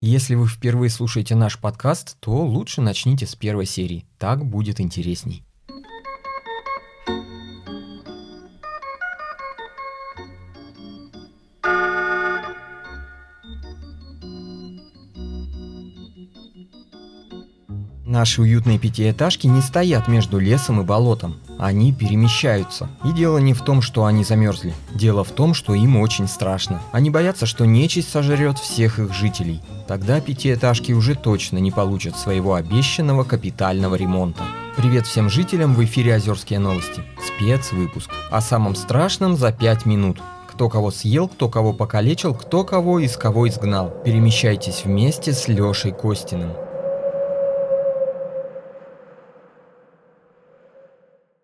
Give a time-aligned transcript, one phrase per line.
[0.00, 4.06] Если вы впервые слушаете наш подкаст, то лучше начните с первой серии.
[4.16, 5.42] Так будет интересней.
[18.06, 21.40] Наши уютные пятиэтажки не стоят между лесом и болотом.
[21.58, 22.88] Они перемещаются.
[23.04, 24.74] И дело не в том, что они замерзли.
[24.94, 26.80] Дело в том, что им очень страшно.
[26.92, 29.60] Они боятся, что нечисть сожрет всех их жителей.
[29.88, 34.44] Тогда пятиэтажки уже точно не получат своего обещанного капитального ремонта.
[34.76, 37.02] Привет всем жителям, в эфире Озерские новости.
[37.26, 38.08] Спецвыпуск.
[38.30, 40.20] О самом страшном за 5 минут
[40.58, 43.94] кто кого съел, кто кого покалечил, кто кого из кого изгнал.
[44.04, 46.50] Перемещайтесь вместе с Лешей Костиным.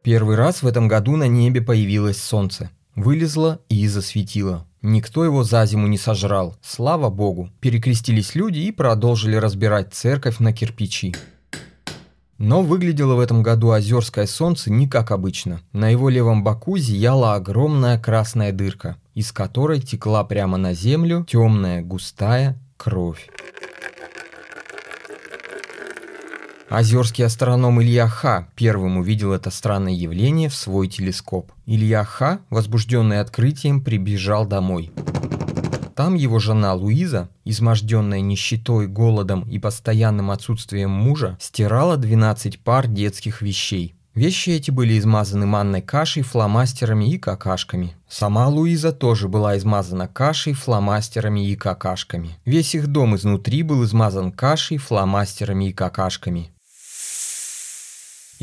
[0.04, 2.68] Первый раз в этом году на небе появилось солнце.
[2.94, 4.66] Вылезло и засветило.
[4.82, 7.48] Никто его за зиму не сожрал, слава богу.
[7.60, 11.16] Перекрестились люди и продолжили разбирать церковь на кирпичи.
[12.36, 15.62] Но выглядело в этом году озерское солнце не как обычно.
[15.72, 21.80] На его левом боку зияла огромная красная дырка, из которой текла прямо на землю темная
[21.80, 23.30] густая кровь.
[26.70, 31.52] Озерский астроном Илья Ха первым увидел это странное явление в свой телескоп.
[31.66, 34.90] Илья Ха, возбужденный открытием, прибежал домой.
[35.94, 43.42] Там его жена Луиза, изможденная нищетой, голодом и постоянным отсутствием мужа, стирала 12 пар детских
[43.42, 43.94] вещей.
[44.14, 47.96] Вещи эти были измазаны манной кашей, фломастерами и какашками.
[48.08, 52.38] Сама Луиза тоже была измазана кашей, фломастерами и какашками.
[52.44, 56.53] Весь их дом изнутри был измазан кашей, фломастерами и какашками.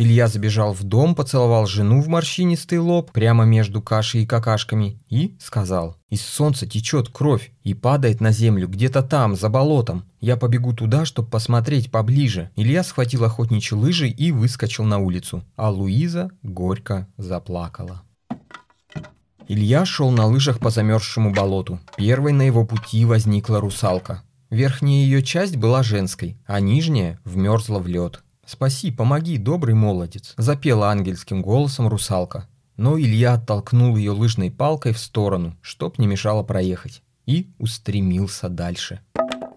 [0.02, 5.38] Илья забежал в дом, поцеловал жену в морщинистый лоб, прямо между кашей и какашками, и
[5.40, 10.06] сказал, «Из солнца течет кровь и падает на землю где-то там, за болотом.
[10.20, 12.50] Я побегу туда, чтобы посмотреть поближе».
[12.56, 18.02] Илья схватил охотничьи лыжи и выскочил на улицу, а Луиза горько заплакала.
[19.48, 21.80] Илья шел на лыжах по замерзшему болоту.
[21.96, 24.24] Первой на его пути возникла русалка.
[24.50, 28.24] Верхняя ее часть была женской, а нижняя вмерзла в лед.
[28.52, 32.50] «Спаси, помоги, добрый молодец»,– запела ангельским голосом русалка.
[32.76, 39.00] Но Илья оттолкнул ее лыжной палкой в сторону, чтоб не мешало проехать, и устремился дальше.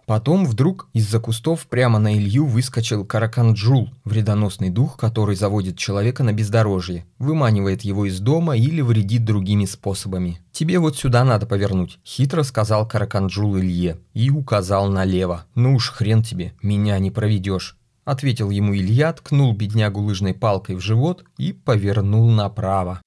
[0.06, 6.32] Потом вдруг из-за кустов прямо на Илью выскочил Караканджул, вредоносный дух, который заводит человека на
[6.32, 10.38] бездорожье, выманивает его из дома или вредит другими способами.
[10.52, 15.46] «Тебе вот сюда надо повернуть»,– хитро сказал Караканджул Илье и указал налево.
[15.56, 20.80] «Ну уж хрен тебе, меня не проведешь».— ответил ему Илья, ткнул беднягу лыжной палкой в
[20.80, 23.00] живот и повернул направо.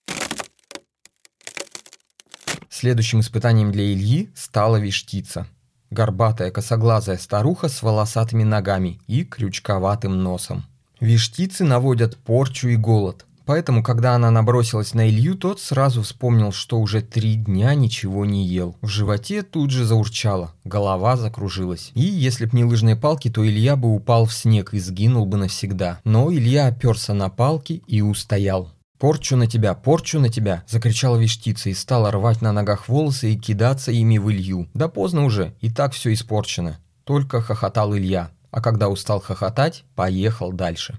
[2.69, 5.47] Следующим испытанием для Ильи стала виштица.
[5.89, 10.65] Горбатая косоглазая старуха с волосатыми ногами и крючковатым носом.
[10.99, 13.25] Виштицы наводят порчу и голод.
[13.47, 18.45] Поэтому, когда она набросилась на Илью, тот сразу вспомнил, что уже три дня ничего не
[18.45, 18.75] ел.
[18.81, 21.91] В животе тут же заурчало, голова закружилась.
[21.93, 25.37] И если б не лыжные палки, то Илья бы упал в снег и сгинул бы
[25.37, 26.01] навсегда.
[26.03, 28.73] Но Илья оперся на палки и устоял.
[28.99, 33.37] «Порчу на тебя, порчу на тебя!»– закричала виштица и стала рвать на ногах волосы и
[33.37, 34.67] кидаться ими в Илью.
[34.73, 36.79] Да поздно уже, и так все испорчено.
[37.05, 38.31] Только хохотал Илья.
[38.51, 40.97] А когда устал хохотать, поехал дальше.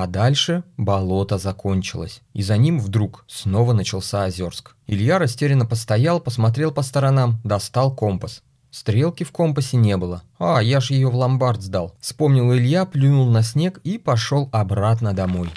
[0.00, 4.76] А дальше болото закончилось, и за ним вдруг снова начался Озерск.
[4.86, 8.44] Илья растерянно постоял, посмотрел по сторонам, достал компас.
[8.70, 10.22] Стрелки в компасе не было.
[10.38, 11.96] А, я ж ее в ломбард сдал.
[11.98, 15.50] Вспомнил Илья, плюнул на снег и пошел обратно домой.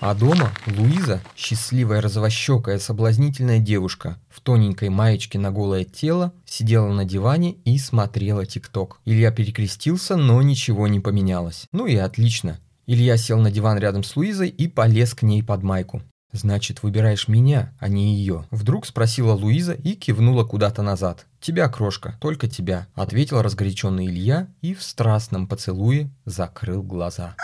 [0.00, 7.06] А дома Луиза, счастливая розовощекая соблазнительная девушка, в тоненькой маечке на голое тело, сидела на
[7.06, 9.00] диване и смотрела тикток.
[9.06, 11.64] Илья перекрестился, но ничего не поменялось.
[11.72, 12.58] Ну и отлично.
[12.92, 16.02] Илья сел на диван рядом с Луизой и полез к ней под майку.
[16.30, 21.24] «Значит, выбираешь меня, а не ее?» Вдруг спросила Луиза и кивнула куда-то назад.
[21.40, 27.34] «Тебя, крошка, только тебя»,— ответил разгоряченный Илья и в страстном поцелуе закрыл глаза.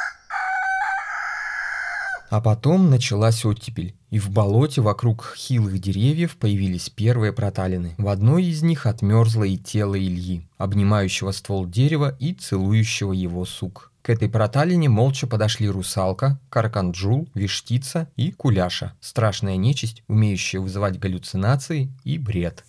[2.29, 7.95] А потом началась оттепель, и в болоте вокруг хилых деревьев появились первые проталины.
[7.97, 13.93] В одной из них отмерзло и тело Ильи, обнимающего ствол дерева и целующего его сук.
[14.09, 21.93] К этой проталине молча подошли русалка, карканджул, виштица и куляша, страшная нечисть, умеющая вызывать галлюцинации
[22.05, 22.65] и бред.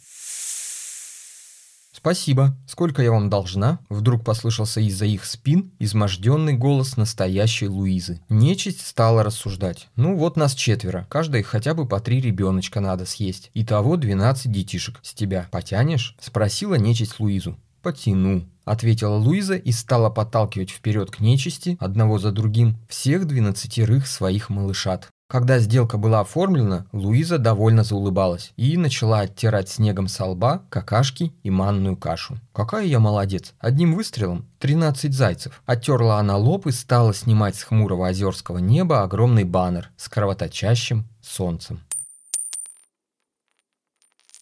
[1.93, 2.57] «Спасибо.
[2.67, 8.19] Сколько я вам должна?» Вдруг послышался из-за их спин изможденный голос настоящей Луизы.
[8.27, 9.87] Нечисть стала рассуждать.
[9.95, 11.07] «Ну вот нас четверо.
[11.09, 13.49] Каждой хотя бы по три ребеночка надо съесть.
[13.53, 14.99] Итого 12 детишек.
[15.03, 17.57] С тебя потянешь?» Спросила нечисть Луизу.
[17.81, 24.49] Потяну»,— ответила Луиза и стала подталкивать вперед к нечисти, одного за другим, всех двенадцатерых своих
[24.49, 25.09] малышат.
[25.29, 31.51] Когда сделка была оформлена, Луиза довольно заулыбалась и начала оттирать снегом со лба какашки и
[31.51, 32.39] манную кашу.
[32.51, 33.53] Какая я молодец.
[33.59, 35.61] Одним выстрелом 13 зайцев.
[35.67, 41.81] Оттерла она лоб и стала снимать с хмурого озерского неба огромный баннер с кровоточащим солнцем.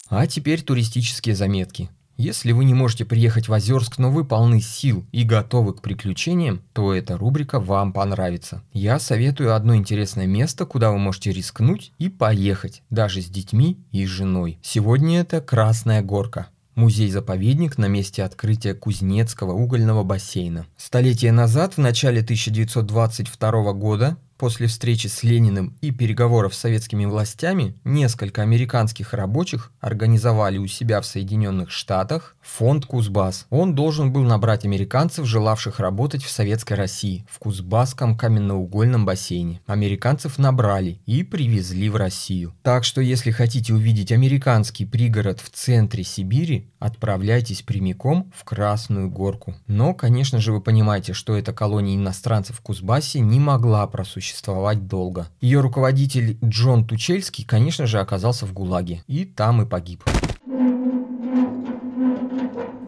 [0.10, 1.90] А теперь туристические заметки.
[2.18, 6.64] Если вы не можете приехать в Озерск, но вы полны сил и готовы к приключениям,
[6.74, 8.64] то эта рубрика вам понравится.
[8.74, 14.08] Я советую одно интересное место, куда вы можете рискнуть и поехать, даже с детьми и
[14.08, 14.58] женой.
[14.64, 16.48] Сегодня это Красная Горка.
[16.74, 20.66] Музей-заповедник на месте открытия Кузнецкого угольного бассейна.
[20.76, 27.76] Столетия назад, в начале 1922 года, После встречи с Лениным и переговоров с советскими властями
[27.84, 33.48] несколько американских рабочих организовали у себя в Соединенных Штатах фонд Кузбасс.
[33.50, 39.60] Он должен был набрать американцев, желавших работать в Советской России, в Кузбасском каменноугольном бассейне.
[39.66, 42.54] Американцев набрали и привезли в Россию.
[42.62, 49.56] Так что если хотите увидеть американский пригород в центре Сибири, отправляйтесь прямиком в Красную Горку.
[49.66, 54.88] Но, конечно же, вы понимаете, что эта колония иностранцев в Кузбассе не могла просуществовать существовать
[54.88, 55.28] долго.
[55.40, 59.04] Ее руководитель Джон Тучельский, конечно же, оказался в ГУЛАГе.
[59.08, 60.04] И там и погиб.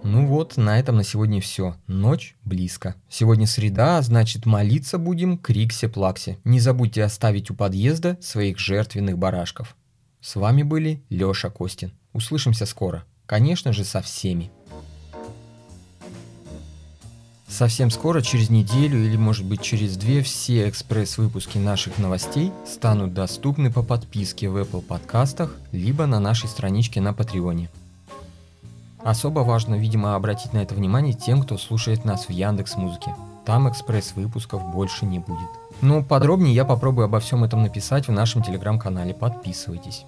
[0.04, 1.76] Ну вот, на этом на сегодня все.
[1.88, 2.96] Ночь близко.
[3.10, 6.40] Сегодня среда, а значит молиться будем криксе-плаксе.
[6.44, 9.78] Не забудьте оставить у подъезда своих жертвенных барашков.
[10.20, 11.94] С вами были Лёша Костин.
[12.12, 13.06] Услышимся скоро.
[13.26, 14.52] Конечно же, со всеми.
[17.60, 23.70] Совсем скоро, через неделю или может быть через две, все экспресс-выпуски наших новостей станут доступны
[23.70, 27.70] по подписке в Apple подкастах, либо на нашей страничке на Патреоне.
[29.04, 33.14] Особо важно, видимо, обратить на это внимание тем, кто слушает нас в Яндекс Музыке.
[33.46, 35.50] Там экспресс-выпусков больше не будет.
[35.82, 39.14] Ну, подробнее я попробую обо всем этом написать в нашем телеграм-канале.
[39.14, 40.06] Подписывайтесь.